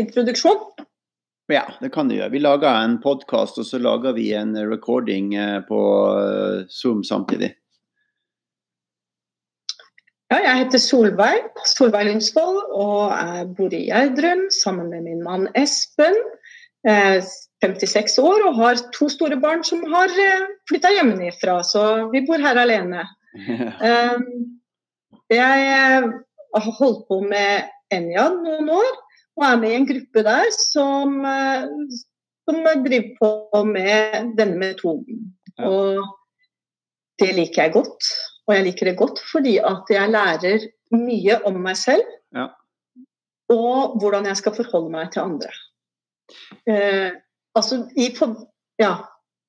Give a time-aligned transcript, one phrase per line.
[0.00, 0.60] introduksjon?
[1.48, 2.34] Ja, det kan du gjøre.
[2.34, 5.80] Vi lager en podkast, og så lager vi en recording eh, på
[6.20, 7.54] eh, Zoom samtidig.
[10.28, 15.46] Ja, jeg heter Solveig Solveig Lundsvold og jeg bor i Gjerdrum sammen med min mann
[15.56, 16.18] Espen.
[16.84, 22.44] 56 år og har to store barn som har eh, flytta hjemmefra, så vi bor
[22.44, 23.02] her alene.
[25.28, 26.04] Jeg
[26.54, 28.94] har holdt på med Enja noen år
[29.38, 31.66] og er med i en gruppe der som, eh,
[32.48, 35.28] som driver på med denne metoden.
[35.58, 35.68] Ja.
[35.68, 36.02] Og
[37.22, 38.08] det liker jeg godt.
[38.46, 42.04] Og jeg liker det godt fordi at jeg lærer mye om meg selv.
[42.34, 42.48] Ja.
[43.52, 45.52] Og hvordan jeg skal forholde meg til andre.
[46.66, 47.12] Eh,
[47.54, 48.10] altså i
[48.78, 48.94] Ja.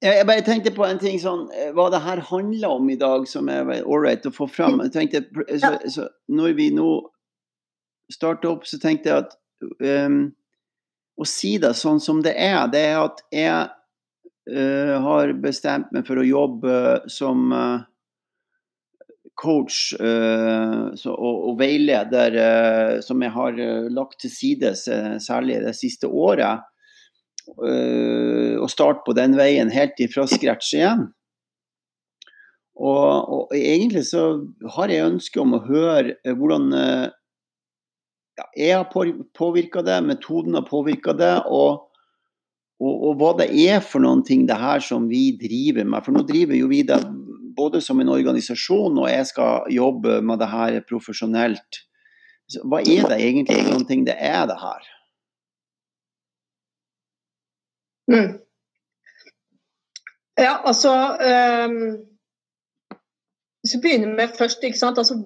[0.02, 3.28] Jeg bare tenkte på en ting sånn eh, Hva det her handler om i dag,
[3.28, 4.80] som er ålreit å få fram.
[4.80, 5.26] Jeg tenkte,
[5.60, 7.12] så, så når vi nå
[8.12, 10.22] starter opp, så tenkte jeg at um,
[11.20, 13.68] å si det sånn som det er, det er at jeg
[14.56, 16.76] uh, har bestemt meg for å jobbe
[17.12, 17.84] som uh,
[19.40, 22.40] coach uh, så, og, og, veileder
[23.04, 24.74] som jeg har lagt til side
[25.24, 26.66] særlig det siste året.
[27.50, 31.08] og starte på den veien helt ifra scratch igjen.
[32.78, 34.44] Og, og, egentlig så
[34.76, 36.70] har jeg ønske om å høre hvordan
[38.40, 41.90] ja, jeg har påvirka det, metoden har påvirka det, og,
[42.80, 46.06] og, og, hva det er for noen ting det her som vi driver med.
[46.06, 47.00] For nå driver jo vi det
[47.60, 51.84] både som en organisasjon, og jeg skal jobbe med det her profesjonelt.
[52.50, 54.88] Så hva er det egentlig noen ting det er, det her?
[58.10, 58.30] Mm.
[60.40, 60.92] Ja, altså
[61.70, 61.76] um,
[63.60, 64.98] Hvis vi begynner med først, ikke sant.
[64.98, 65.20] Altså,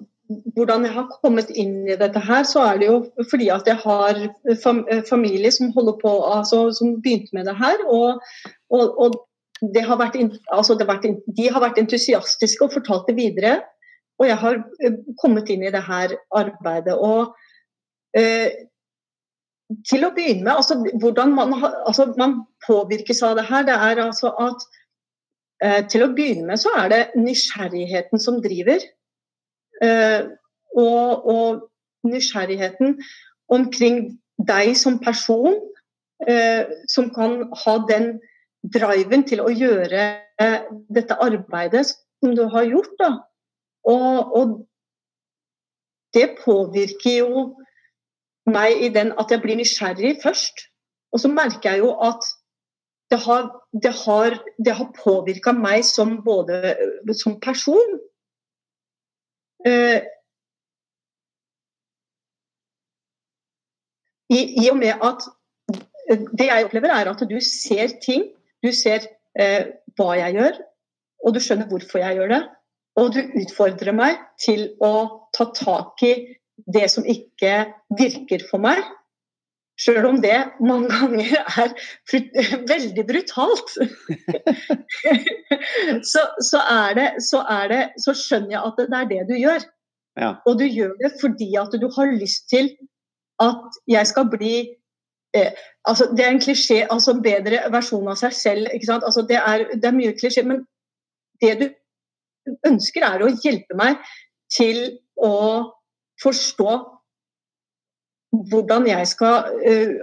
[0.56, 3.76] hvordan jeg har kommet inn i dette her, så er det jo fordi at jeg
[3.82, 4.20] har
[5.08, 7.84] familie som holder på, altså, som begynte med det her.
[7.92, 8.22] Og,
[8.72, 9.18] og, og
[9.74, 10.16] det har vært,
[10.52, 13.58] altså det har vært, de har vært entusiastiske og fortalt det videre.
[14.22, 16.94] Og jeg har eh, kommet inn i det her arbeidet.
[16.94, 17.34] Og
[18.16, 18.64] eh,
[19.88, 24.02] til å begynne med, altså hvordan man, altså, man påvirkes av det her, det er
[24.06, 24.66] altså at
[25.64, 28.84] eh, til å begynne med så er det nysgjerrigheten som driver.
[29.82, 30.26] Eh,
[30.76, 31.70] og, og,
[32.04, 32.98] nysgjerrigheten
[33.48, 35.54] omkring deg som person,
[36.28, 38.18] eh, som kan ha den
[38.74, 40.02] driven til å gjøre
[40.40, 42.92] eh, dette arbeidet som du har gjort.
[43.00, 43.10] Da.
[43.88, 44.52] Og, og
[46.12, 47.46] det påvirker jo
[48.44, 50.66] meg i den at jeg blir nysgjerrig først.
[51.16, 52.20] Og så merker jeg jo at
[53.12, 54.36] det har, det har,
[54.76, 56.74] har påvirka meg som både
[57.16, 58.00] som person
[64.34, 65.26] i, i, og med at
[66.10, 68.28] eh, det jeg opplever, er at du ser ting.
[68.64, 69.06] Du ser
[69.38, 70.60] eh, hva jeg gjør,
[71.24, 72.42] og du skjønner hvorfor jeg gjør det.
[73.00, 74.94] Og du utfordrer meg til å
[75.34, 76.14] ta tak i
[76.70, 77.64] det som ikke
[77.98, 78.80] virker for meg.
[79.80, 81.72] Sjøl om det mange ganger er
[82.70, 83.72] veldig brutalt.
[86.12, 89.34] så, så, er det, så, er det, så, skjønner jeg at det er det du
[89.34, 89.66] gjør.
[90.20, 90.30] Ja.
[90.46, 92.70] Og du gjør det fordi at du har lyst til
[93.42, 94.54] at jeg skal bli
[95.34, 95.50] eh,
[95.84, 98.70] altså Det er en klisjé, altså bedre versjon av seg selv.
[98.94, 100.62] Altså det, er, det er mye klisjé, men
[101.42, 101.66] det du
[102.68, 103.98] ønsker, er å hjelpe meg
[104.54, 105.34] til å
[106.22, 106.78] forstå
[108.50, 109.94] hvordan jeg skal uh,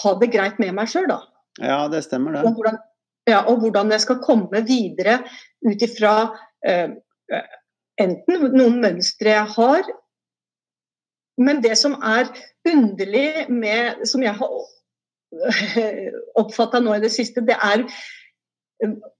[0.00, 1.20] ha det greit med meg sjøl, da.
[1.60, 2.44] Ja, det stemmer det.
[2.46, 2.78] Og hvordan,
[3.28, 5.20] ja, og hvordan jeg skal komme videre
[5.66, 6.92] ut ifra uh,
[8.00, 9.90] enten noen mønstre jeg har,
[11.40, 12.28] men det som er
[12.68, 14.50] underlig med Som jeg har
[16.40, 17.86] oppfatta nå i det siste, det er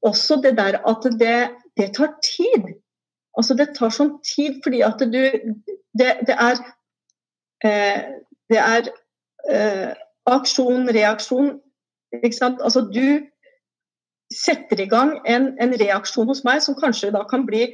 [0.02, 2.72] også det der at det, det tar tid.
[3.38, 5.20] Altså det tar sånn tid fordi at du
[5.98, 6.60] Det, det er
[7.66, 8.02] eh,
[8.50, 8.88] det er
[9.50, 9.90] eh,
[10.30, 11.52] aksjon, reaksjon.
[12.12, 13.26] Altså du
[14.34, 17.68] setter i gang en, en, reaksjon hos meg som kanskje da kan bli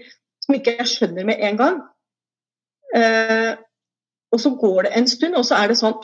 [0.44, 1.78] Som ikke jeg skjønner med en gang.
[2.94, 3.56] Eh,
[4.30, 5.96] og så går det en stund, og så er det sånn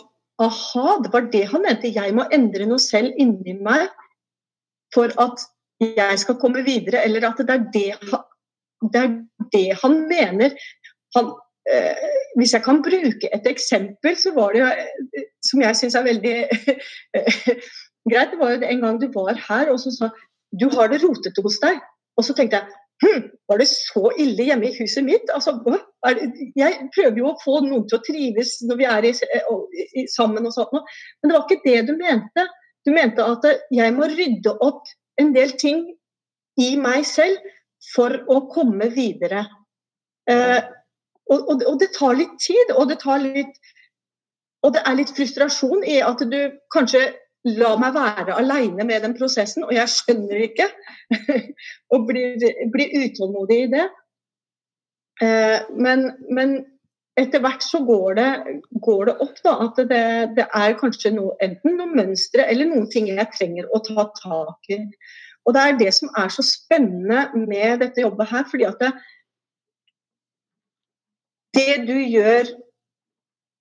[0.42, 1.92] Aha, det var det han mente.
[1.92, 3.84] Jeg må endre noe selv inni meg
[4.94, 5.44] for at
[5.82, 7.04] jeg skal komme videre.
[7.04, 8.14] Eller at det er det,
[8.90, 9.12] det, er
[9.52, 10.56] det han mener.
[11.14, 11.30] Han,
[12.38, 16.36] hvis jeg kan bruke et eksempel, så var det jo som jeg syns er veldig
[18.10, 18.32] greit.
[18.32, 20.10] Det var jo en gang du var her og så sa
[20.58, 21.78] du har det rotete hos deg.
[22.18, 25.30] Og så tenkte jeg hm, var det så ille hjemme i huset mitt?
[25.34, 25.56] Altså,
[26.56, 29.14] Jeg prøver jo å få noen til å trives når vi er i,
[30.02, 32.46] i, sammen og sånt, men det var ikke det du mente.
[32.86, 34.86] Du mente at jeg må rydde opp
[35.20, 35.84] en del ting
[36.60, 37.38] i meg selv
[37.94, 39.46] for å komme videre.
[40.30, 40.60] Eh,
[41.32, 43.56] og, og, og, det tar litt tid, og det tar litt
[44.62, 46.38] og det er litt frustrasjon i at du
[46.70, 47.08] kanskje
[47.58, 50.68] lar meg være alene med den prosessen, og jeg skjønner ikke.
[51.94, 53.88] og blir, blir, utålmodig i det.
[55.22, 56.60] Eh, men, men,
[57.18, 58.28] etter hvert så går det,
[58.86, 60.04] går det opp da, at det,
[60.38, 64.70] det, er kanskje noe, enten noen mønstre eller noen ting jeg trenger å ta tak
[64.72, 64.78] i.
[65.44, 68.46] Og det er det som er så spennende med dette jobbet her.
[68.48, 68.94] fordi at det,
[71.56, 72.48] det du gjør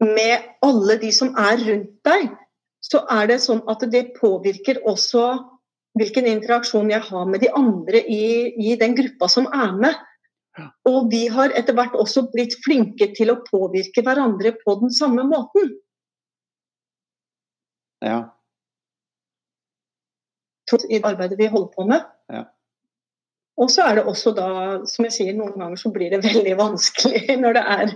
[0.01, 2.29] med alle de som er rundt deg,
[2.81, 5.25] så er det sånn at det påvirker også
[5.99, 8.23] hvilken interaksjon jeg har med de andre i,
[8.57, 9.99] i den gruppa som er med.
[10.87, 15.23] Og vi har etter hvert også blitt flinke til å påvirke hverandre på den samme
[15.27, 15.69] måten.
[18.03, 18.21] Ja.
[20.71, 22.07] I arbeidet vi holder på med.
[22.31, 22.45] Ja.
[23.59, 24.47] Og så er det også da,
[24.87, 27.93] som jeg sier, noen ganger så blir det veldig vanskelig når det er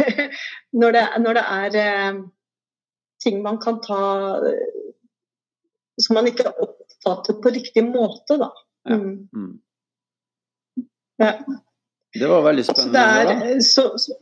[0.80, 2.20] Når det, når det er eh,
[3.22, 4.02] ting man kan ta
[4.50, 4.76] eh,
[6.00, 8.50] Som man ikke oppfatter på riktig måte, da.
[8.88, 9.28] Mm.
[9.36, 10.84] Mm.
[11.20, 11.34] Ja.
[12.16, 13.02] Det var veldig spennende.
[13.02, 14.16] Så det er, så, så,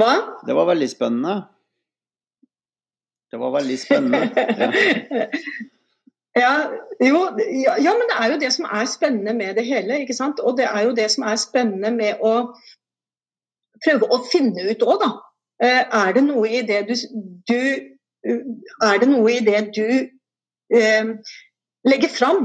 [0.00, 0.14] hva?
[0.46, 1.34] Det var veldig spennende.
[3.30, 4.22] Det var veldig spennende.
[4.58, 5.74] Ja.
[6.38, 6.54] Ja,
[7.02, 7.20] jo,
[7.64, 10.00] ja, ja, men det er jo det som er spennende med det hele.
[10.00, 10.40] ikke sant?
[10.40, 12.34] Og det er jo det som er spennende med å
[13.84, 15.10] prøve å finne ut òg, da.
[15.62, 16.94] Eh, er det noe i det du,
[17.50, 17.58] du
[18.86, 19.88] Er det noe i det du
[20.74, 21.10] eh,
[21.86, 22.44] legger fram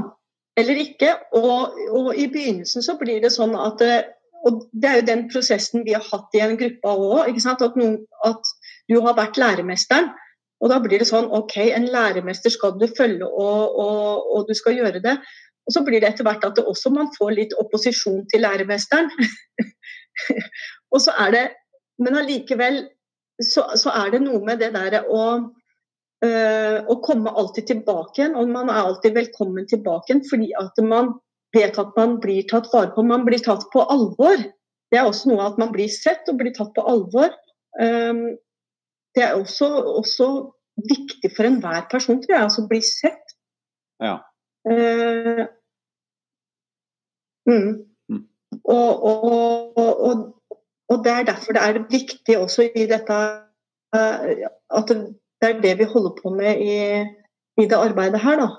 [0.58, 1.12] eller ikke?
[1.38, 4.10] Og, og, i begynnelsen så blir det sånn at eh,
[4.44, 7.38] og Det er jo den prosessen vi har hatt i en gruppe òg.
[7.48, 7.62] At,
[8.28, 8.50] at
[8.90, 10.10] du har vært læremesteren.
[10.62, 14.54] Og da blir det sånn OK, en læremester skal du følge, og, og, og du
[14.56, 15.16] skal gjøre det.
[15.64, 19.10] Og så blir det etter hvert at det også man får litt opposisjon til læremesteren.
[20.92, 21.44] og så er det
[22.02, 22.80] Men allikevel
[23.42, 25.22] så, så, er det noe med det der å,
[26.26, 28.34] øh, å komme alltid tilbake igjen.
[28.38, 31.12] Og man er alltid velkommen tilbake igjen fordi at man
[31.54, 33.06] vet at man blir tatt vare på.
[33.06, 34.42] Man blir tatt på alvor.
[34.90, 37.30] Det er også noe at man blir sett og blir tatt på alvor.
[37.78, 38.34] Um,
[39.14, 39.68] det er også,
[40.00, 40.28] også
[40.90, 43.34] viktig for enhver person, tror jeg, altså bli sett.
[44.02, 44.18] Ja.
[44.66, 45.44] Uh,
[47.46, 47.68] mm.
[48.10, 48.22] Mm.
[48.64, 50.24] Og, og, og,
[50.88, 53.18] og, det er derfor det er viktig også i dette
[53.96, 54.32] uh,
[54.78, 56.78] at det er det vi holder på med i,
[57.62, 58.40] i det arbeidet her.
[58.40, 58.50] da.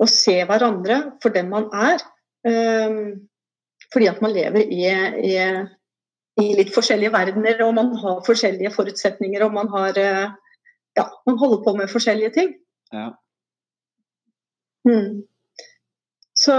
[0.00, 2.00] Å se hverandre for den man er.
[2.46, 3.26] Um,
[3.92, 4.84] fordi at man lever i,
[5.26, 5.34] i
[6.42, 10.30] i litt forskjellige verdener, og man har forskjellige forutsetninger, og man har eh,
[10.98, 12.54] Ja, man holder på med forskjellige ting.
[12.92, 13.10] Ja.
[14.88, 15.22] Mm.
[16.34, 16.56] Så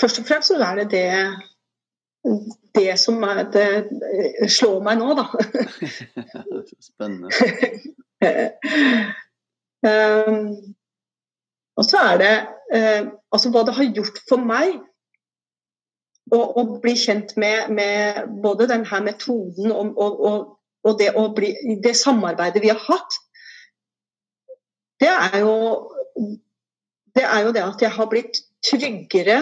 [0.00, 1.08] Først og fremst så er det det,
[2.74, 3.66] det som er det,
[4.48, 5.26] slår meg nå, da.
[6.88, 7.28] Spennende.
[9.90, 10.46] um,
[11.76, 12.32] og så er det
[12.74, 14.80] uh, altså hva det har gjort for meg
[16.30, 20.40] og, og bli kjent med, med, både denne metoden og, og,
[20.86, 21.52] og det, bli,
[21.84, 23.18] det, samarbeidet vi har hatt,
[25.00, 25.54] det er, jo,
[27.16, 29.38] det er jo det at jeg har blitt tryggere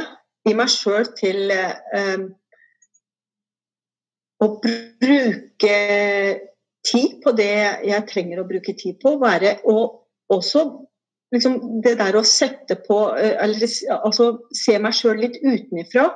[0.48, 2.26] i meg sjøl til eh,
[4.38, 5.78] å bruke
[6.86, 7.54] tid på det
[7.88, 9.16] jeg trenger å bruke tid på.
[9.20, 10.62] Være, og også
[11.34, 13.66] liksom, det der å sette på eh, Eller
[13.98, 16.08] altså, se meg sjøl litt utenifra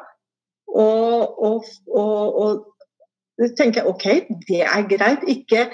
[0.72, 4.06] og, og, og, og tenker OK,
[4.48, 5.24] det er greit.
[5.28, 5.66] Ikke,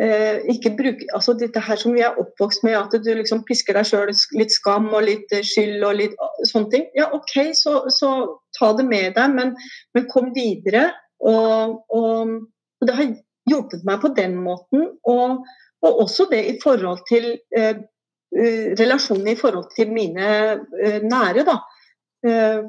[0.00, 3.78] eh, ikke bruke altså dette her som vi er oppvokst med, at du liksom pisker
[3.78, 6.16] deg sjøl litt skam og litt skyld og litt
[6.50, 6.86] sånne ting.
[6.98, 8.12] Ja, OK, så, så
[8.58, 9.54] ta det med deg, men,
[9.96, 10.90] men kom videre.
[11.24, 12.36] Og, og,
[12.84, 13.14] det har
[13.48, 14.90] hjulpet meg på den måten.
[15.08, 15.46] Og,
[15.84, 17.78] og også det i forhold til eh,
[18.78, 20.26] relasjonen i forhold til mine
[20.82, 21.46] eh, nære.
[21.48, 21.60] da.
[22.26, 22.66] Eh,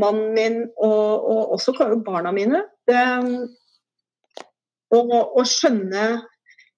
[0.00, 1.74] mannen min og, og også
[2.06, 2.62] barna mine.
[4.94, 6.04] å skjønne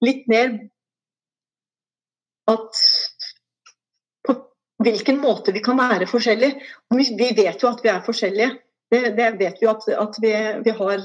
[0.05, 0.53] litt mer
[2.47, 2.83] at
[4.27, 4.35] på
[4.85, 6.61] hvilken måte vi kan være forskjellige.
[6.95, 8.51] Vi, vi vet jo at vi er forskjellige.
[8.91, 10.31] Det, det vet vi at, at vi,
[10.63, 11.01] vi, har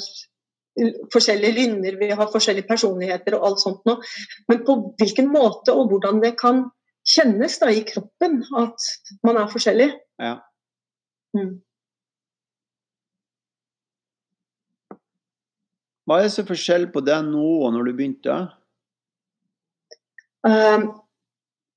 [1.13, 3.99] forskjellige lynner, vi har forskjellige personligheter og alt sånt noe.
[4.51, 6.67] Men på hvilken måte og hvordan det kan
[7.03, 8.89] kjennes da i kroppen at
[9.27, 9.91] man er forskjellig.
[10.23, 10.37] Ja.
[11.35, 11.57] Mm.
[16.13, 18.35] Hva er så forskjell på det nå og når du begynte?
[20.45, 20.83] Um,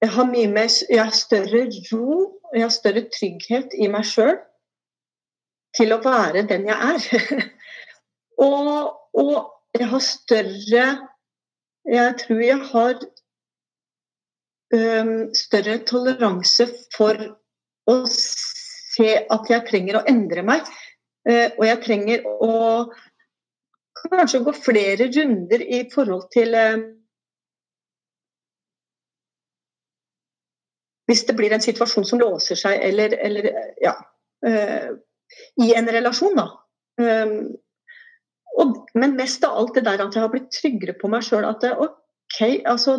[0.04, 1.62] jeg har mye mer Jeg har større
[1.94, 4.34] ro, og jeg har større trygghet i meg sjøl
[5.80, 7.32] til å være den jeg er.
[8.48, 9.38] og, og,
[9.80, 10.84] jeg har større
[11.96, 12.94] Jeg tror jeg har
[14.76, 17.24] um, større toleranse for
[17.88, 20.68] å se at jeg trenger å endre meg.
[21.24, 22.56] Uh, og jeg trenger å
[24.12, 26.86] kanskje gå flere runder i forhold til uh,
[31.06, 33.52] Hvis det blir en situasjon som låser seg, eller, eller
[33.84, 33.94] ja
[34.48, 34.88] uh,
[35.62, 36.48] I en relasjon, da.
[37.02, 37.54] Um,
[38.56, 41.46] og, men mest av alt det der at jeg har blitt tryggere på meg sjøl.
[41.46, 42.96] At OK, altså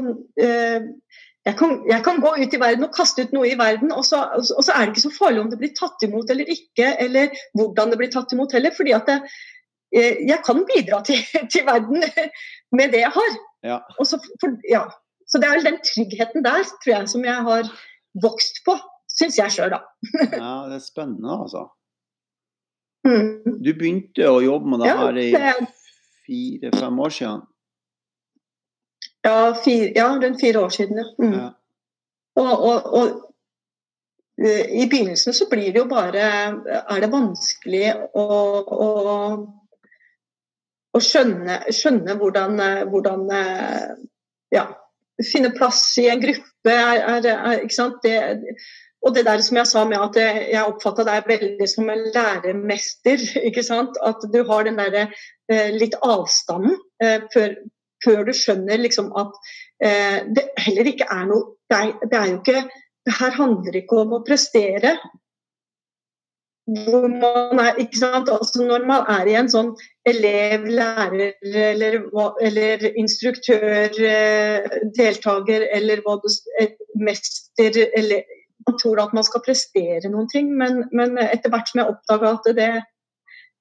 [1.46, 4.02] jeg kan, jeg kan, gå ut i verden og kaste ut noe i verden, og
[4.06, 6.88] så, og så, er det ikke så farlig om det blir tatt imot eller ikke,
[7.04, 8.74] eller hvordan det blir tatt imot heller.
[8.74, 9.36] fordi at det, eh,
[9.94, 11.20] jeg kan bidra til,
[11.52, 12.02] til, verden
[12.72, 13.36] med det jeg har.
[13.66, 13.78] Ja.
[14.02, 14.84] Så, for, ja.
[15.28, 17.70] så, det er vel den tryggheten der tror jeg som jeg har
[18.22, 18.76] vokst på,
[19.12, 19.82] syns jeg sjøl, da.
[20.42, 21.66] ja, det er spennende, altså.
[23.06, 23.60] Mm.
[23.62, 25.28] Du begynte å jobbe med det her i
[26.26, 27.44] fire-fem år siden?
[29.26, 31.06] Ja, fire, ja rundt fire år siden, ja.
[31.22, 31.38] Mm.
[31.38, 31.46] ja.
[32.36, 33.12] Og, og, og,
[34.44, 36.24] eh, i begynnelsen så blir det jo bare
[36.68, 38.26] Er det vanskelig å,
[38.60, 38.88] å,
[40.96, 42.60] å skjønne, skjønne, hvordan,
[42.90, 43.28] hvordan
[44.54, 44.64] Ja,
[45.24, 48.02] finne plass i en gruppe er, er, Ikke sant.
[48.02, 48.16] Det,
[49.06, 53.22] og det der som jeg sa med at jeg oppfatta deg veldig som en læremester.
[53.48, 53.98] ikke sant?
[54.02, 55.08] At du har den derre
[55.52, 57.54] eh, litt avstanden eh, før,
[58.04, 59.36] før du skjønner liksom at
[59.84, 62.60] eh, det heller ikke er noe det er, det er, jo ikke
[63.06, 64.92] Det her handler ikke om å prestere.
[66.66, 68.30] Hvor man er, ikke sant?
[68.32, 69.68] Altså når man er i en sånn
[70.08, 72.00] elev, lærer eller,
[72.42, 74.66] eller instruktør, eh,
[74.98, 76.26] deltaker eller hva du,
[76.98, 78.34] mester eller
[78.66, 82.32] Man tror at man skal prestere noen ting, men, men etter hvert som jeg oppdaga
[82.34, 82.70] at det,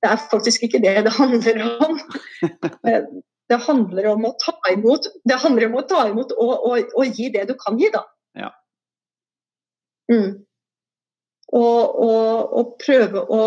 [0.02, 2.00] det er faktisk ikke det det handler om.
[3.46, 7.12] Det handler om å ta imot, det handler om å ta imot og, og, og
[7.14, 8.02] gi det du kan gi, da.
[8.34, 8.48] Ja.
[10.10, 10.45] Mm.
[11.54, 13.46] Og, og, og, prøve å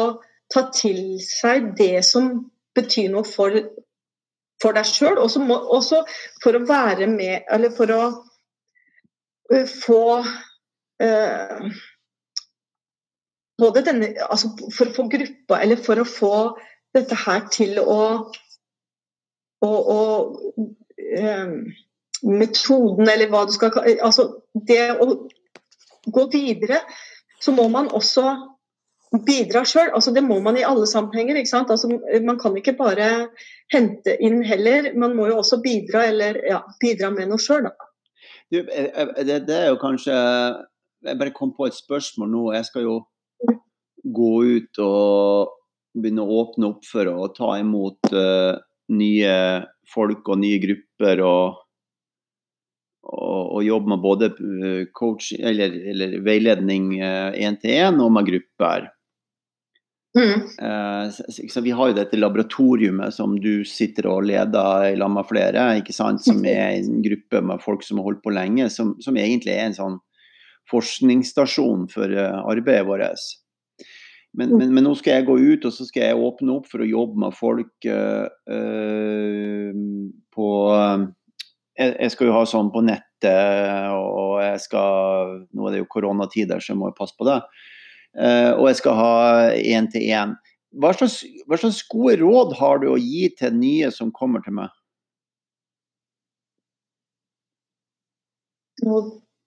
[0.52, 2.31] ta til seg det som
[2.78, 3.57] betyr noe for,
[4.62, 6.05] for deg sjøl, Også, også
[6.43, 8.02] for å være med Eller for å
[9.52, 11.69] uh, få uh,
[13.59, 16.35] både denne, altså For å få gruppa, eller for å få
[16.97, 18.00] dette her til å
[19.67, 20.38] og, og
[21.19, 21.49] eh,
[22.23, 24.28] metoden, eller hva du skal altså
[24.69, 25.09] Det å
[26.09, 26.81] gå videre,
[27.40, 28.33] så må man også
[29.26, 29.90] bidra sjøl.
[29.95, 31.37] Altså, det må man i alle sammenhenger.
[31.37, 31.71] ikke sant?
[31.71, 31.90] Altså,
[32.25, 33.28] man kan ikke bare
[33.73, 37.68] hente inn heller, man må jo også bidra, eller, ja, bidra med noe sjøl.
[38.50, 38.64] Det,
[39.45, 40.14] det er jo kanskje
[41.04, 42.45] Jeg bare kom på et spørsmål nå.
[42.57, 42.95] Jeg skal jo
[44.02, 45.52] gå ut og
[45.95, 48.59] begynne å åpne opp for å ta imot uh,
[48.90, 49.35] nye
[49.92, 51.23] folk og nye grupper.
[51.23, 51.61] og
[53.09, 58.88] og, og jobbe med både eh, coach, eller, eller veiledning én-til-én eh, og med grupper.
[60.19, 60.45] Mm.
[60.67, 65.67] Eh, så vi har jo dette laboratoriumet som du sitter og leder lag med flere,
[65.81, 66.25] ikke sant?
[66.25, 69.69] som er en gruppe med folk som har holdt på lenge, som, som egentlig er
[69.69, 69.99] en sånn
[70.69, 73.29] forskningsstasjon for arbeidet vårt.
[74.37, 74.59] Men, mm.
[74.59, 76.88] men, men, nå skal jeg gå ut og så skal jeg åpne opp for å
[76.88, 79.79] jobbe med folk øh, uh,
[80.35, 80.50] på
[81.78, 85.90] jeg, jeg, skal jo ha sånn på nettet, og jeg skal Nå er det jo
[85.94, 87.38] koronatider, så jeg må passe på det.
[88.18, 89.14] og jeg skal ha
[89.54, 90.37] én-til-én.
[90.78, 94.75] Hva, hva, slags gode råd har du å gi til nye som kommer til meg?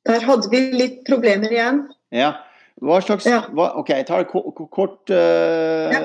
[0.09, 1.85] Der hadde vi litt problemer igjen.
[2.11, 2.33] Ja,
[2.81, 3.43] hva slags, ja.
[3.53, 6.01] hva, ok, jeg tar kort uh, ja.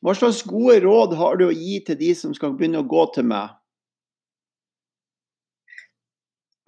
[0.00, 3.04] Hva slags gode råd har du å gi til de som skal begynne å gå
[3.14, 3.52] til meg?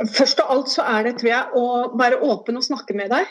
[0.00, 1.66] Først av alt så er det, tror jeg, å
[1.98, 3.28] være åpen og snakke med deg.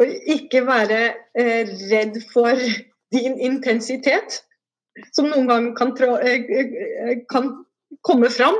[0.00, 1.00] Og ikke være
[1.38, 2.58] eh, redd for
[3.14, 4.40] din intensitet,
[5.14, 7.52] som noen ganger kan, eh, eh kan
[8.02, 8.56] komme fram.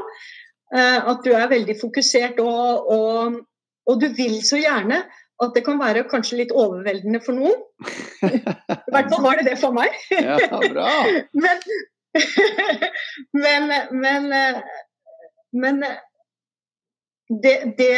[0.75, 3.41] Eh, at du er veldig fokusert og, og,
[3.87, 5.05] og du vil så gjerne
[5.43, 7.59] at det kan være kanskje litt overveldende for noen.
[8.23, 8.39] I
[8.95, 9.95] hvert fall var det det for meg.
[10.15, 10.39] ja,
[10.71, 10.91] bra.
[13.45, 14.29] men, men, men,
[15.51, 15.83] men
[17.29, 17.93] det, det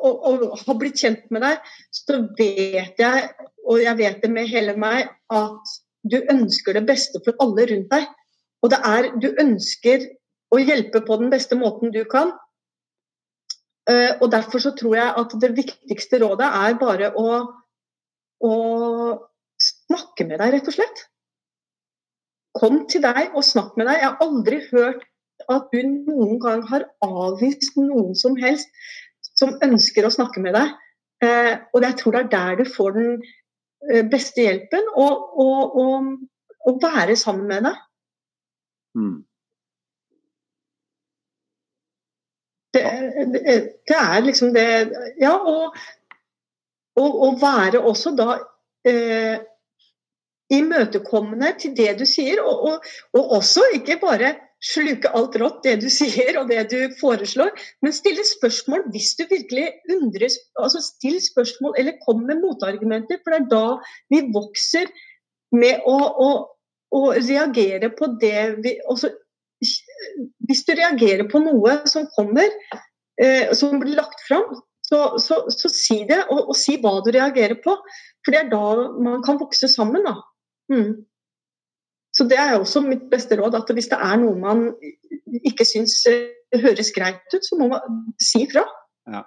[0.00, 3.24] å, å, ha blitt kjent med deg, så vet jeg,
[3.68, 7.92] og jeg vet det med hele meg, at du ønsker det beste for alle rundt
[7.92, 8.08] deg.
[8.62, 10.08] og det er Du ønsker
[10.52, 12.32] å hjelpe på den beste måten du kan.
[13.88, 17.38] Uh, og Derfor så tror jeg at det viktigste rådet er bare å,
[18.46, 18.52] å
[19.58, 21.06] snakke med deg, rett og slett.
[22.58, 24.00] Kom til deg og snakk med deg.
[24.00, 25.06] Jeg har aldri hørt
[25.50, 28.70] at du noen gang har avvist noen som helst
[29.38, 30.74] som ønsker å snakke med deg.
[31.24, 34.88] Eh, og jeg tror det er der du får den uh, beste hjelpen.
[34.94, 37.78] Å være sammen med deg.
[38.98, 39.20] Mm.
[42.72, 42.82] Det,
[43.32, 43.40] det,
[43.88, 44.66] det, er liksom det
[45.20, 45.74] Ja, og,
[46.96, 48.38] og, og være også da
[48.88, 49.42] eh,
[50.52, 55.78] imøtekommende til det du sier, og, og, og, også ikke bare sluke alt rått, det
[55.82, 57.52] du sier og det du foreslår,
[57.82, 60.38] men stille spørsmål hvis du virkelig undres.
[60.58, 63.66] altså Still spørsmål eller kom med motargumenter, for det er da
[64.12, 64.92] vi vokser
[65.52, 66.30] med å, å,
[66.96, 69.12] å reagere på det vi også
[70.48, 72.50] hvis du reagerer på noe som kommer,
[73.22, 74.48] eh, som blir lagt fram,
[74.82, 77.76] så, så, så si det, og, og, si hva du reagerer på.
[78.22, 80.04] For det er da man kan vokse sammen.
[80.06, 80.18] da.
[80.72, 81.04] Mm.
[82.12, 84.66] Så det er også mitt beste råd, at hvis det er noe man
[85.48, 88.66] ikke syns eh, høres greit ut, så må man si ifra.
[89.08, 89.22] Ja.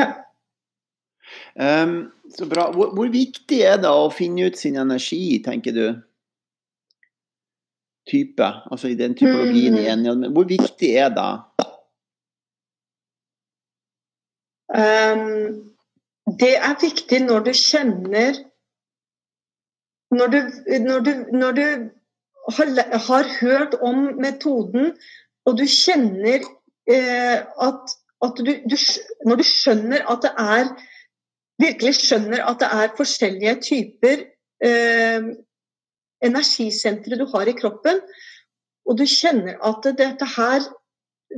[0.00, 0.10] ja.
[1.56, 2.68] Um, så bra.
[2.74, 5.86] Hvor, hvor, viktig er det å finne ut sin energi, tenker du?
[8.06, 9.80] type, altså i den typologien mm.
[9.80, 10.26] igjen.
[10.32, 11.30] Hvor viktig er det?
[14.76, 15.72] Um,
[16.40, 18.38] det er viktig når du kjenner
[20.16, 20.40] Når du,
[20.86, 21.66] når du, når du
[22.56, 22.68] har,
[23.08, 24.92] har, hørt om metoden,
[25.46, 26.44] og du kjenner
[26.90, 28.76] eh, at, at du, du,
[29.26, 30.70] Når du skjønner at det er
[31.62, 34.24] Virkelig skjønner at det er forskjellige typer
[34.64, 35.28] eh,
[36.24, 38.02] energisentre du har i kroppen,
[38.84, 40.66] og du kjenner at dette her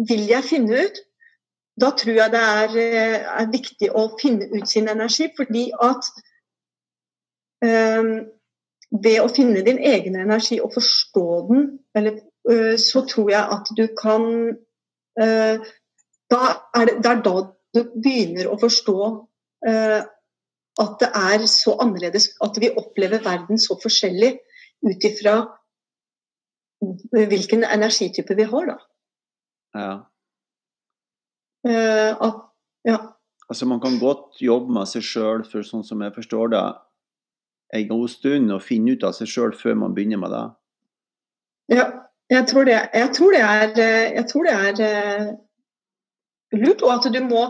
[0.09, 0.99] vil jeg finne ut,
[1.81, 6.11] da tror jeg det er, eh, er viktig å finne ut sin energi, fordi at
[7.63, 8.11] um,
[8.91, 11.67] ved å finne din egen energi og forstå den,
[11.99, 14.29] eller, uh, så tror jeg at du kan
[15.21, 15.69] uh,
[16.29, 16.41] da
[16.77, 17.35] er det, det, er da
[17.77, 18.99] du begynner å forstå
[19.69, 20.01] uh,
[20.79, 24.37] at det er så annerledes, at vi opplever verden så forskjellig
[24.87, 25.41] ut ifra
[27.11, 28.77] hvilken energitype vi har, da.
[29.75, 29.95] Ja.
[31.67, 32.37] At,
[32.87, 33.01] ja.
[33.51, 36.63] Altså Man kan godt jobbe med seg sjøl, for sånn som jeg forstår det,
[37.75, 40.45] en god stund og finne ut av seg sjøl før man begynner med det?
[41.77, 41.87] Ja,
[42.33, 43.75] jeg tror det, jeg tror det er,
[44.17, 45.27] jeg tror det er uh,
[46.57, 46.85] lurt.
[46.85, 47.49] Og at du må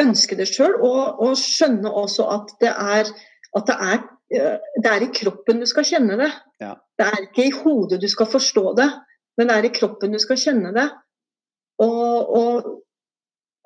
[0.00, 3.10] ønske det sjøl, og, og, skjønne også at det er,
[3.56, 6.28] at det er det er i kroppen du skal kjenne det.
[6.60, 6.74] Ja.
[6.98, 8.88] Det er ikke i hodet du skal forstå det,
[9.38, 10.84] men det er i kroppen du skal kjenne det.
[11.80, 12.68] Og, og,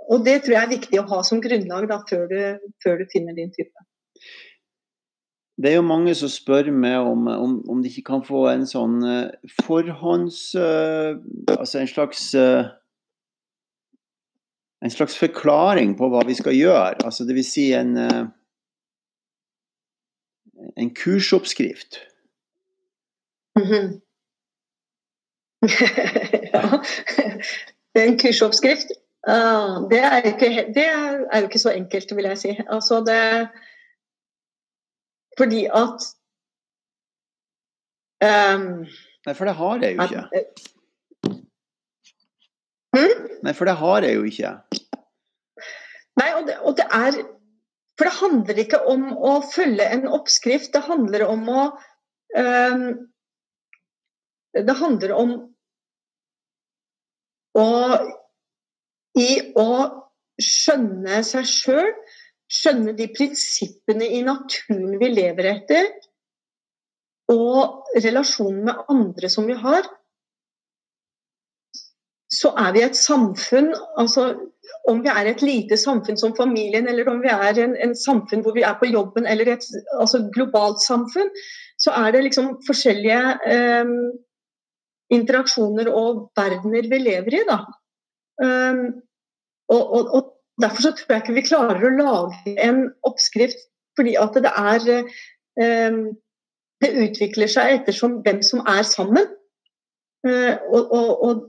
[0.06, 3.10] og det tror jeg er viktig å ha som grunnlag da, før, du, før, du,
[3.12, 3.86] finner din type.
[5.62, 8.66] Det er jo mange som spør meg om, om, om de ikke kan få en
[8.66, 10.40] sånn uh, forhånds...
[10.58, 11.20] Uh,
[11.54, 12.66] altså en slags uh,
[14.82, 17.04] en slags forklaring på hva vi skal gjøre.
[17.06, 17.94] Altså det vil si en
[20.76, 22.00] en kursoppskrift.
[23.56, 24.00] Mm -hmm.
[26.52, 26.82] ja.
[27.94, 28.88] En kursoppskrift?
[29.28, 30.86] Uh, det, er ikke, det,
[31.32, 32.60] er jo ikke så enkelt, vil jeg si.
[32.68, 33.48] Altså det
[35.38, 36.06] Fordi at
[38.22, 38.66] um,
[39.26, 40.22] Nei, for det har jeg jo ikke.
[42.92, 43.28] Hmm?
[43.46, 44.56] Nei, for det har jeg jo ikke.
[46.20, 47.22] Nei, og det, og det er
[47.98, 51.64] for det handler ikke om å følge en oppskrift, det handler om å
[52.36, 52.86] um,
[54.52, 55.34] Det handler om
[57.56, 57.68] å
[59.20, 59.28] I
[59.60, 59.68] å
[60.40, 61.92] skjønne seg sjøl,
[62.52, 65.90] skjønne de prinsippene i naturen vi lever etter,
[67.32, 69.86] og relasjonen med andre som vi har,
[72.32, 74.32] så er vi et samfunn altså
[74.88, 78.42] om vi er et lite samfunn som familien, eller om vi er en, en samfunn
[78.42, 79.66] hvor vi er på jobben, eller et
[79.98, 81.30] altså globalt samfunn,
[81.78, 83.20] så er det liksom forskjellige
[83.52, 83.92] eh,
[85.14, 87.42] interaksjoner og verdener vi lever i.
[87.48, 87.58] Da.
[88.42, 88.84] Um,
[89.70, 90.30] og, og, og,
[90.62, 93.58] Derfor så tror jeg ikke vi klarer å lage en oppskrift,
[93.98, 94.84] fordi at det er
[95.90, 96.02] um,
[96.82, 99.28] Det utvikler seg ettersom hvem som er sammen.
[100.26, 101.42] Og, og, og,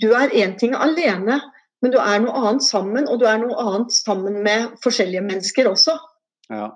[0.00, 1.38] du er én ting alene,
[1.82, 5.70] men du er noe annet sammen, og du er noe annet sammen med forskjellige mennesker
[5.70, 5.96] også.
[6.52, 6.68] Ja.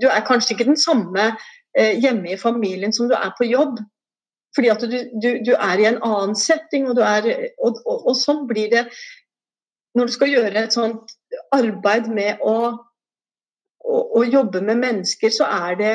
[0.00, 1.32] Du er kanskje ikke den samme
[1.76, 3.80] eh, hjemme i familien som du er på jobb,
[4.52, 7.24] Fordi at du, du, du er i en annen setting, og, er,
[7.56, 8.82] og, og, og, sånn blir det
[9.94, 11.12] når du skal gjøre et sånt
[11.52, 12.56] arbeid med å,
[13.84, 15.94] å, å jobbe med mennesker, så er det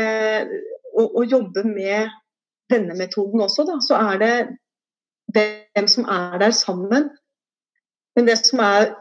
[0.93, 2.13] å, å jobbe med
[2.71, 4.33] denne metoden også, da, så er det
[5.33, 7.09] hvem som er der sammen.
[8.15, 8.91] Men det som er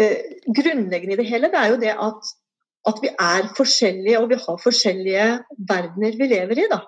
[0.00, 2.32] eh, grunnleggende i det hele, det er jo det at,
[2.90, 5.28] at, vi er forskjellige, og vi har forskjellige
[5.70, 6.68] verdener vi lever i.
[6.72, 6.80] da.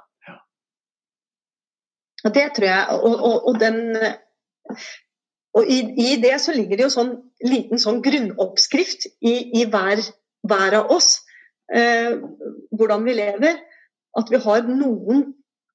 [2.25, 3.81] Og det tror jeg, og, og, og den
[5.57, 7.15] og i, i, det så ligger det jo sånn
[7.47, 10.03] liten sånn grunnoppskrift i, i hver,
[10.49, 11.23] hver, av oss.
[11.73, 12.19] Eh,
[12.77, 13.57] hvordan vi lever.
[14.17, 15.33] At vi har noen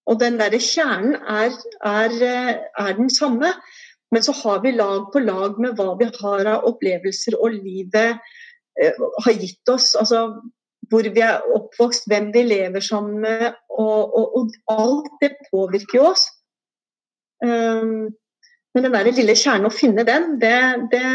[0.10, 1.54] Og den derre kjernen er,
[1.86, 3.52] er, eh, er, den samme.
[4.12, 8.17] Men så har vi lag på lag med hva vi har av opplevelser og livet
[8.82, 9.94] eh, har gitt oss.
[9.96, 10.41] Altså
[10.91, 13.54] hvor vi er oppvokst, hvem vi lever sammen med.
[13.70, 16.26] Og, og, og alt det påvirker jo oss.
[17.46, 18.10] Um,
[18.74, 20.58] men den der lille kjernen, å finne den, det,
[20.94, 21.06] det,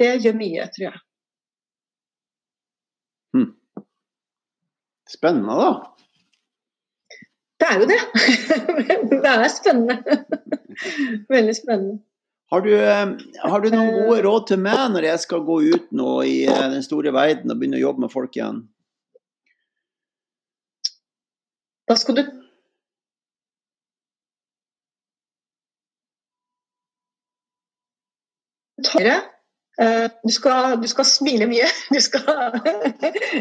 [0.00, 1.02] det gjør mye, tror jeg.
[3.34, 3.50] Hmm.
[5.10, 5.70] Spennende, da.
[7.62, 8.00] Det er jo det.
[9.12, 10.18] det er spennende.
[11.34, 12.02] Veldig spennende.
[12.52, 13.06] Har du, eh,
[13.42, 16.66] har du, noen gode råd til meg når jeg skal gå ut nå i eh,
[16.74, 18.60] den store verden og begynne å jobbe med folk igjen?
[21.88, 22.22] Da skal du
[28.86, 29.22] tørre.
[29.80, 31.66] Eh, du skal, du skal, smile mye.
[31.94, 32.60] Du skal,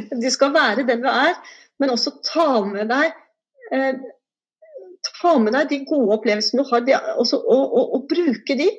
[0.10, 1.36] du skal, være den du er,
[1.79, 3.12] men også ta med deg
[3.73, 3.99] eh,
[5.03, 8.69] ta med deg de gode opplevelsene du har, og, og, og, bruke de.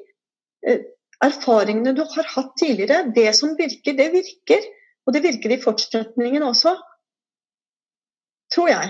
[0.66, 0.90] Eh,
[1.22, 3.12] erfaringene du har hatt tidligere.
[3.14, 4.64] Det som virker, det virker.
[5.04, 6.72] Og det virker i fortsetningen også,
[8.52, 8.88] tror jeg.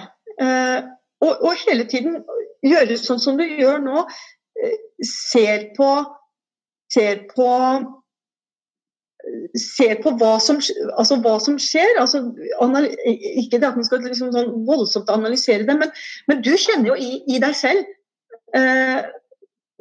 [1.26, 2.20] Og, og hele tiden
[2.62, 4.04] gjøre sånn som du gjør nå.
[5.02, 5.88] Ser på
[6.94, 7.50] ser på
[9.56, 10.58] ser på hva som,
[10.98, 11.96] altså hva som skjer.
[12.00, 12.20] Altså,
[13.40, 15.92] ikke det at man skal liksom sånn voldsomt analysere det, men,
[16.28, 17.86] men, du kjenner jo i, i deg selv
[18.56, 19.06] eh,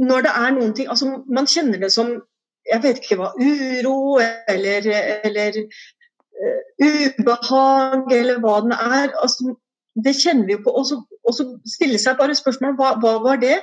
[0.04, 2.16] når det er noen ting altså Man kjenner det som
[2.64, 4.88] jeg vet ikke hva, uro eller,
[5.28, 9.12] eller uh, ubehag eller hva den er.
[9.20, 9.52] Altså,
[10.00, 10.76] det kjenner vi jo på.
[10.80, 13.58] Og så stille seg bare spørsmål hva, hva var det?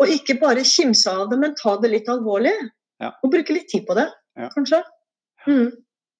[0.00, 2.54] Og ikke bare kimse av det, men ta det litt alvorlig.
[3.02, 3.12] Ja.
[3.22, 4.08] Og bruke litt tid på det,
[4.38, 4.48] ja.
[4.54, 4.82] kanskje.
[5.46, 5.70] Mm.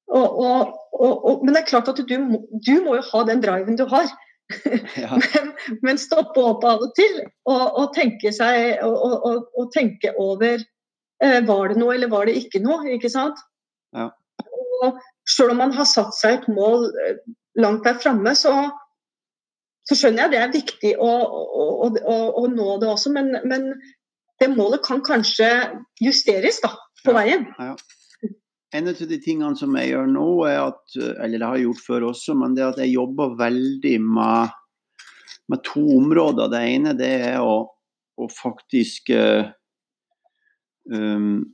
[0.09, 2.17] Og, og, og, men det er klart at du,
[2.65, 4.09] du, må jo ha den driven du har.
[4.97, 5.13] Ja.
[5.13, 5.51] men,
[5.85, 7.19] men, stoppe opp av og til
[7.53, 12.79] og, tenke seg og, tenke over eh, Var det noe eller var det ikke noe?
[12.95, 13.37] Ikke sant?
[13.93, 14.07] Ja.
[14.81, 14.97] Og
[15.29, 17.21] selv om man har satt seg et mål eh,
[17.61, 18.55] langt der framme, så,
[19.85, 23.69] så, skjønner jeg det er viktig å, å, å, å nå det også, men, men
[24.39, 25.49] det målet kan kanskje
[26.03, 26.73] justeres da,
[27.05, 27.49] på veien.
[27.59, 27.77] Ja, ja.
[28.77, 31.85] En av de tingene som jeg gjør nå, er at, eller det har jeg gjort
[31.87, 34.51] før også, men det er at jeg jobber veldig med,
[35.49, 36.51] med to områder.
[36.53, 37.63] Det ene det er å,
[38.21, 39.49] å faktisk uh,
[40.93, 41.47] um,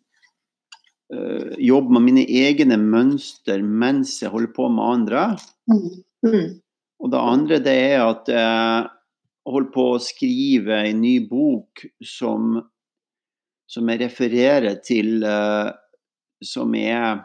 [1.14, 5.24] uh, jobbe med mine egne mønster mens jeg holder på med andre.
[5.70, 5.88] Mm.
[6.26, 6.50] Mm.
[6.98, 8.90] Og det andre det er at jeg
[9.54, 12.56] holder på å skrive en ny bok som
[13.70, 15.72] som jeg refererer til uh,
[16.44, 17.22] som, er,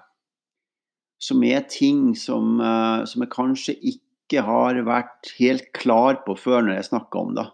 [1.22, 6.68] som er ting som, uh, som, jeg kanskje ikke har vært helt klar på før
[6.68, 7.48] når jeg snakker om det.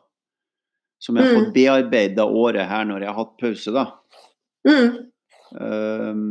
[1.02, 1.56] Som jeg har fått mm.
[1.56, 3.88] bearbeida året her når jeg har hatt pause, da.
[4.65, 4.95] Mm.
[5.56, 6.24] Um,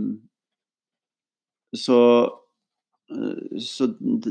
[1.75, 1.99] så,
[3.61, 3.89] så,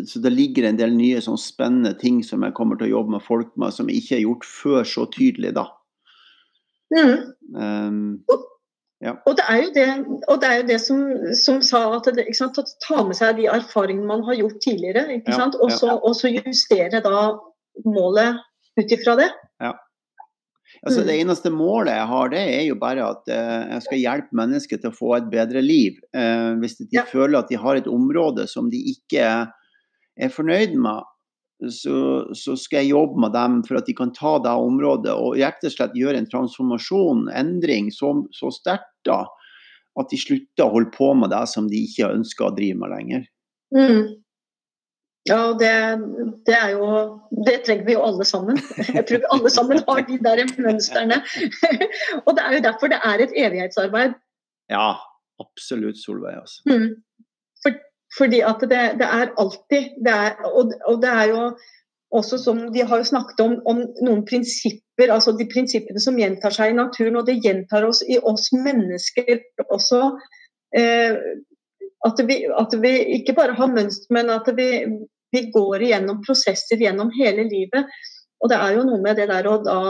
[0.07, 3.17] så, det ligger en del nye sånn spennende ting som jeg kommer til å jobbe
[3.17, 5.67] med folk med, som jeg ikke har gjort før så tydelig, da.
[6.93, 7.15] Mm.
[7.57, 8.01] Um,
[9.03, 9.17] ja.
[9.27, 9.85] Og det er jo det,
[10.39, 10.99] det, er jo det som,
[11.35, 15.35] som, sa at det, sant, ta med seg de erfaringene man har gjort tidligere, ikke
[15.35, 17.23] ja, og, så, og, så, justere da
[17.83, 18.39] målet
[18.79, 19.27] ut ifra det.
[19.63, 19.73] Ja.
[20.83, 21.19] Altså, det mm.
[21.23, 24.91] eneste målet jeg har, det er jo bare at uh, jeg skal hjelpe mennesker til
[24.91, 25.99] å få et bedre liv.
[26.15, 27.05] Uh, hvis de ja.
[27.07, 29.27] føler at de har et område som de ikke
[30.13, 31.03] er fornøyd med,
[31.71, 31.97] så,
[32.35, 35.63] så, skal jeg jobbe med dem for at de kan ta det området og rett
[35.63, 39.23] og slett gjøre en transformasjon, endring, så, så sterkt da
[39.99, 42.93] at de slutter å holde på med det som de ikke ønsker å drive med
[42.95, 43.25] lenger.
[43.75, 44.03] Mm.
[45.29, 45.71] Ja, det,
[46.45, 46.87] det, er jo
[47.47, 48.59] Det trenger vi jo alle sammen.
[48.97, 51.21] Jeg tror vi alle sammen har de der mønstrene.
[52.25, 54.17] og det er jo derfor det er et evighetsarbeid.
[54.73, 54.89] Ja,
[55.39, 56.41] absolutt, Solveig.
[56.41, 56.59] Altså.
[56.67, 56.89] Mm.
[58.17, 61.45] Fordi at det, det er alltid det er, og, og, det er jo
[62.13, 66.53] også som De har jo snakket om, om, noen prinsipper, altså de prinsippene som gjentar
[66.53, 69.31] seg i naturen, og det gjentar oss i oss mennesker
[69.73, 70.11] også.
[70.77, 71.17] Eh,
[72.05, 74.69] at, vi, at, vi, ikke bare har mønster, men at vi,
[75.33, 77.89] vi, går igjennom prosesser gjennom hele livet.
[78.43, 79.81] Og det er jo noe med det der å da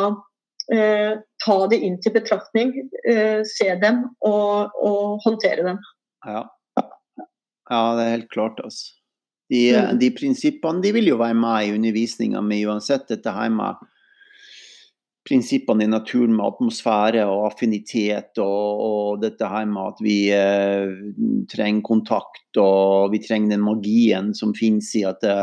[0.71, 5.81] eh, ta det inn til betraktning, eh, se dem og, og håndtere dem.
[6.23, 6.45] Ja.
[7.69, 7.95] Ja.
[7.97, 8.93] det er helt klart, altså.
[9.51, 9.97] De, mm.
[9.99, 13.81] de, prinsippene de vil jo være med i undervisninga mi uansett dette her med
[15.27, 20.95] prinsippene i naturen med atmosfære og affinitet, og, og dette her med at vi eh,
[21.51, 25.37] trenger kontakt og vi trenger den magien som finnes i at det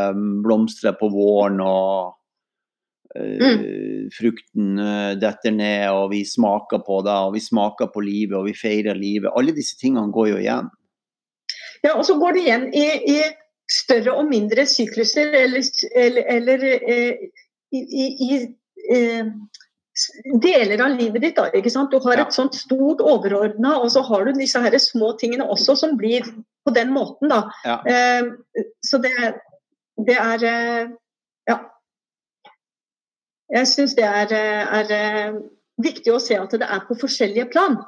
[0.44, 2.12] blomstrer på våren og
[3.16, 4.10] eh, mm.
[4.16, 8.50] frukten eh, detter ned og vi smaker på det og vi smaker på livet og
[8.50, 9.32] vi feirer livet.
[9.32, 10.68] Alle disse tingene går jo igjen.
[11.86, 13.18] Ja, og så går det igjen i, i
[13.70, 15.64] større og mindre sykluser, eller,
[15.96, 17.22] eller, eller eh,
[17.72, 18.38] i, i, i
[18.96, 19.30] eh,
[20.42, 21.36] deler av livet ditt.
[21.38, 21.92] Da, ikke sant?
[21.92, 25.76] Du har et sånt stort overordna, og så har du disse her små tingene også
[25.78, 26.26] som blir
[26.66, 27.30] på den måten.
[27.32, 27.44] Da.
[27.64, 27.78] Ja.
[27.86, 29.14] Eh, så det,
[30.06, 30.96] det er eh,
[31.48, 31.58] Ja.
[33.50, 35.38] Jeg syns det er, er, eh,
[35.82, 37.80] viktig å se at det er på forskjellige plan.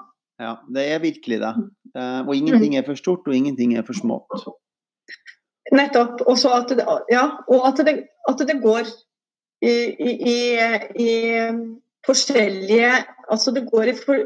[0.43, 1.53] Ja, det er virkelig det.
[1.97, 4.47] Eh, og ingenting er for stort, og ingenting er for smått.
[5.73, 6.23] Nettopp.
[6.27, 7.97] Også at det, ja, og at det,
[8.29, 8.89] at det går
[9.63, 9.75] i,
[10.11, 10.39] i,
[11.07, 11.13] i,
[12.07, 12.93] forskjellige
[13.31, 14.19] Altså det går i, for,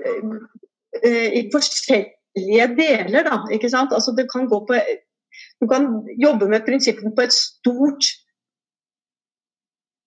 [1.41, 3.43] i forskjellige deler, da.
[3.53, 3.93] Ikke sant.
[3.93, 4.81] Altså det kan gå på
[5.61, 5.85] Du kan
[6.23, 8.09] jobbe med prinsippene på et stort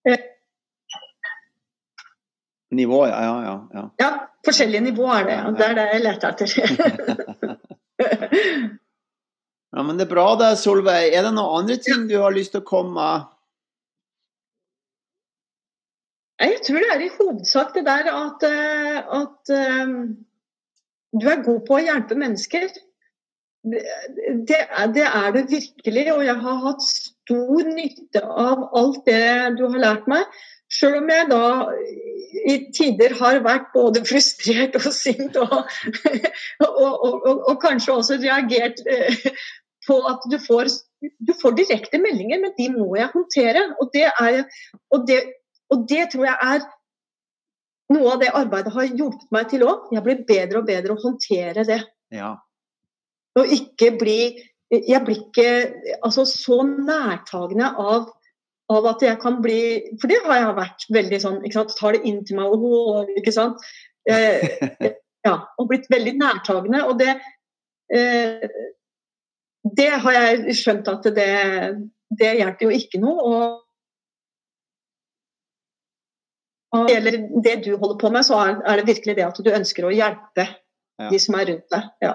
[0.08, 0.18] eh,
[2.76, 3.84] Nivå, ja, ja, ja.
[3.98, 4.10] Ja,
[4.46, 5.38] forskjellige nivåer er det.
[5.38, 5.52] Ja.
[5.58, 6.50] Det er det jeg leter etter.
[9.70, 11.12] Ja, men Det er bra det, Solveig.
[11.14, 13.28] Er det noen andre ting du har lyst til å komme med?
[16.40, 19.52] Jeg tror det er i hovedsak det der at, eh, at
[19.84, 19.96] um,
[21.20, 22.70] du er god på å hjelpe mennesker.
[23.70, 23.82] Det,
[24.48, 29.58] det, er, det, er, det virkelig, og jeg har hatt stor nytte av alt det
[29.60, 30.40] du har lært meg.
[30.70, 31.46] Selv om jeg da
[32.50, 35.56] i tider har vært både frustrert og sint og,
[36.66, 39.30] og, og, og kanskje også reagert eh,
[39.88, 40.70] på at du får,
[41.02, 43.64] du får, direkte meldinger, men de må jeg håndtere.
[43.82, 44.44] Og det, er,
[45.10, 45.20] det,
[45.90, 46.68] det, tror jeg er
[47.96, 49.90] noe av det arbeidet har hjulpet meg til òg.
[49.96, 51.82] Jeg blir bedre og bedre å håndtere det.
[52.14, 52.36] Ja.
[53.40, 54.22] Og ikke bli
[54.70, 55.46] Jeg blir ikke
[56.06, 58.04] altså, så nærtagende av,
[58.70, 59.60] av at jeg kan bli
[60.02, 63.10] For det har jeg vært veldig sånn ikke sant, Tar det inn til meg og
[63.18, 63.64] ikke sant.
[64.10, 64.46] Eh,
[65.28, 66.84] ja, og blitt veldig nærtagende.
[66.90, 67.16] Og det
[67.94, 68.46] eh,
[69.64, 71.32] det har jeg skjønt at det,
[72.20, 73.42] det hjelper jo ikke noe.
[76.70, 79.52] Og det gjelder det du holder på med, så er det virkelig det at du
[79.52, 81.10] ønsker å hjelpe ja.
[81.10, 81.88] de som er rundt deg.
[82.06, 82.14] Ja.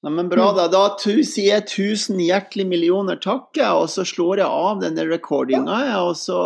[0.00, 0.64] Nei, men bra, da.
[0.72, 5.76] Da sier jeg tusen hjertelig millioner takk, og så slår jeg av denne recordinga.
[6.06, 6.38] Og så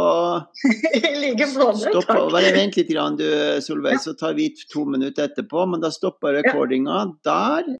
[1.85, 2.90] stopper, Bare vent litt,
[3.21, 3.29] du,
[3.62, 5.69] Solveig, så tar vi to minutter etterpå.
[5.71, 7.71] Men da stopper recordinga der.